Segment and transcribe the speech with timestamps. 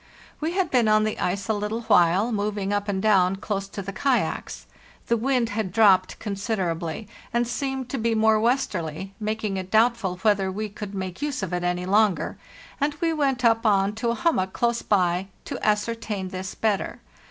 [0.39, 3.83] We had been on the ice a little while, moving up and down close to
[3.83, 4.65] the kayaks.
[5.05, 9.13] The wind had dropped considerably, and e it doubtful whether seemed to be more westerly,
[9.19, 9.53] makin
[10.55, 12.39] we could make use of it any longer,
[12.79, 16.99] and we went up on to a hummock close by to ascertain this better.